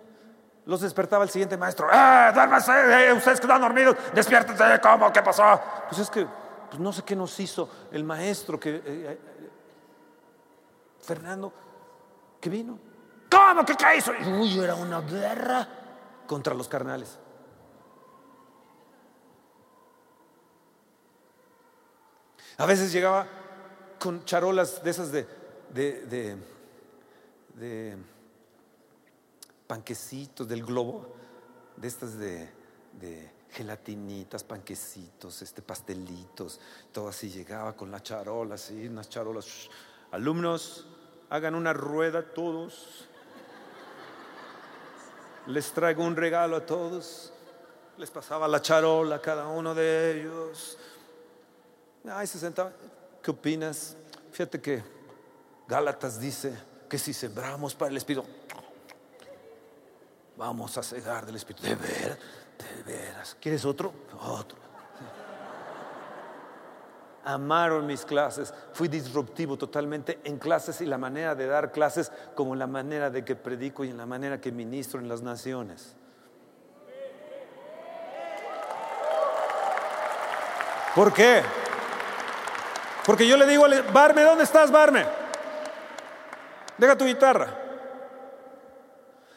[0.64, 1.88] Los despertaba el siguiente maestro.
[1.92, 2.72] ¡Eh, duérmase!
[2.72, 4.80] Eh, ustedes que están dormidos, despiértense.
[4.80, 5.12] ¿Cómo?
[5.12, 5.60] ¿Qué pasó?
[5.88, 6.26] Pues es que
[6.70, 9.18] pues no sé qué nos hizo el maestro que eh, eh,
[11.02, 11.52] Fernando
[12.40, 12.78] que vino.
[13.30, 14.12] ¿Cómo que qué hizo?
[14.12, 15.68] Uy, era una guerra
[16.26, 17.18] contra los carnales.
[22.58, 23.26] A veces llegaba
[23.98, 25.26] con charolas de esas de,
[25.70, 26.36] de,
[27.54, 27.96] de
[29.72, 31.14] panquecitos del globo,
[31.78, 32.46] de estas de,
[33.52, 36.60] gelatinitas, panquecitos, este, pastelitos,
[36.92, 39.70] todo así llegaba con la charola, así, unas charolas.
[40.10, 40.86] Alumnos,
[41.30, 43.08] hagan una rueda todos.
[45.46, 47.32] Les traigo un regalo a todos.
[47.96, 50.76] Les pasaba la charola a cada uno de ellos.
[52.10, 52.72] Ay, se sentaba.
[53.22, 53.96] ¿Qué opinas?
[54.32, 54.82] Fíjate que
[55.66, 56.52] Gálatas dice
[56.90, 58.28] que si sembramos para el Espíritu,
[60.43, 61.62] vamos a cegar del Espíritu.
[61.62, 62.18] De veras,
[62.59, 63.36] de veras.
[63.40, 63.93] ¿Quieres otro?
[64.20, 64.59] Otro.
[67.24, 68.53] Amaron mis clases.
[68.72, 73.24] Fui disruptivo totalmente en clases y la manera de dar clases como la manera de
[73.24, 75.95] que predico y en la manera que ministro en las naciones.
[80.97, 81.43] ¿Por qué?
[83.07, 85.07] Porque yo le digo, Barme, ¿dónde estás, Barme?
[86.76, 87.62] Deja tu guitarra.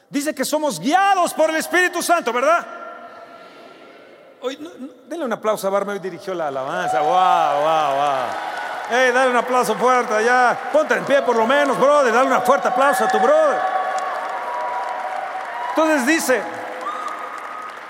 [0.09, 2.65] Dice que somos guiados por el Espíritu Santo, ¿verdad?
[4.41, 4.57] Hoy,
[5.07, 7.01] denle un aplauso a Barme, hoy dirigió la alabanza.
[7.01, 8.25] ¡Wow, wow, wow!
[8.89, 10.57] ¡Hey, dale un aplauso fuerte allá!
[10.71, 12.13] Ponte en pie por lo menos, brother.
[12.13, 13.59] Dale un fuerte aplauso a tu brother.
[15.69, 16.41] Entonces dice,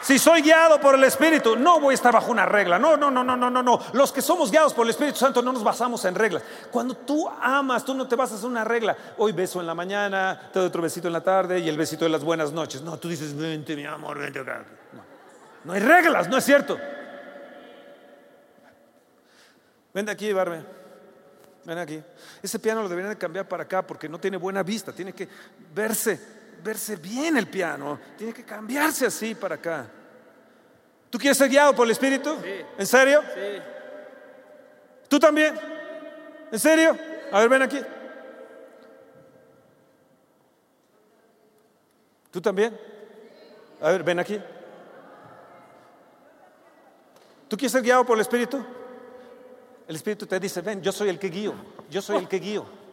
[0.06, 2.78] si soy guiado por el Espíritu, no voy a estar bajo una regla.
[2.78, 3.82] No, no, no, no, no, no, no.
[3.94, 6.44] Los que somos guiados por el Espíritu Santo no nos basamos en reglas.
[6.70, 8.96] Cuando tú amas, tú no te basas en una regla.
[9.18, 12.06] Hoy beso en la mañana, te doy otro besito en la tarde y el besito
[12.06, 12.84] de las buenas noches.
[12.84, 14.64] No, tú dices, vente, mi amor, vente acá.
[15.64, 16.78] No, hay reglas, no es cierto.
[19.92, 20.64] Ven aquí, Barbe.
[21.64, 22.00] Ven aquí.
[22.44, 24.92] Ese piano lo deberían de cambiar para acá porque no tiene buena vista.
[24.92, 25.28] Tiene que
[25.74, 26.35] verse
[26.66, 29.88] verse bien el piano, tiene que cambiarse así para acá.
[31.12, 32.36] ¿Tú quieres ser guiado por el Espíritu?
[32.76, 33.22] ¿En serio?
[33.22, 33.62] Sí.
[35.08, 35.56] ¿Tú también?
[36.52, 36.98] ¿En serio?
[37.32, 37.80] A ver, ven aquí.
[42.32, 42.76] ¿Tú también?
[43.80, 44.42] A ver, ven aquí.
[47.48, 48.66] ¿Tú quieres ser guiado por el Espíritu?
[49.88, 51.54] El Espíritu te dice, ven, yo soy el que guío,
[51.92, 52.85] yo soy el que guío.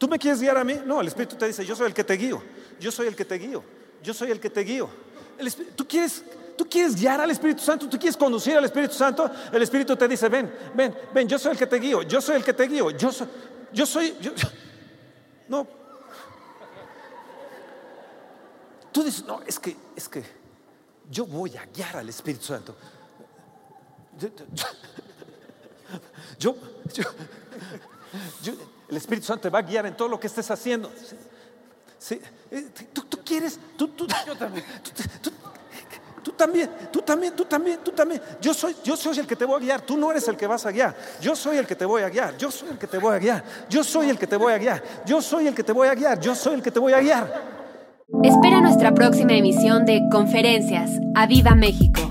[0.00, 0.80] ¿Tú me quieres guiar a mí?
[0.86, 2.42] No, el Espíritu te dice, yo soy el que te guío,
[2.80, 3.62] yo soy el que te guío,
[4.02, 4.88] yo soy el que te guío.
[5.76, 6.24] ¿tú, quieres,
[6.56, 7.86] ¿Tú quieres guiar al Espíritu Santo?
[7.86, 9.30] ¿Tú quieres conducir al Espíritu Santo?
[9.52, 12.36] El Espíritu te dice, ven, ven, ven, yo soy el que te guío, yo soy
[12.36, 13.28] el que te guío, yo soy,
[13.74, 14.16] yo soy,
[15.48, 15.68] no.
[18.90, 20.24] Tú dices, no, es que, es que
[21.10, 22.74] yo voy a guiar al Espíritu Santo.
[26.38, 26.56] yo,
[26.94, 27.04] yo,
[28.42, 30.90] yo el Espíritu Santo te va a guiar en todo lo que estés haciendo.
[31.98, 32.20] Sí.
[32.50, 34.64] Eh, ¿Tú, quieres, tú, tú, yo también.
[36.22, 38.20] Tú, también, tú también, tú también, tú también.
[38.40, 39.80] Yo soy, yo soy el que te voy a guiar.
[39.82, 40.96] Tú no eres el que vas a guiar.
[41.20, 42.36] Yo soy el que te voy a guiar.
[42.36, 43.44] Yo soy el que te voy a guiar.
[43.68, 44.82] Yo soy el que te voy a guiar.
[45.06, 46.20] Yo soy el que te voy a guiar.
[46.20, 47.60] Yo soy el que te voy a guiar.
[48.24, 50.90] Espera nuestra próxima emisión de Conferencias.
[51.14, 52.09] ¡A Viva México!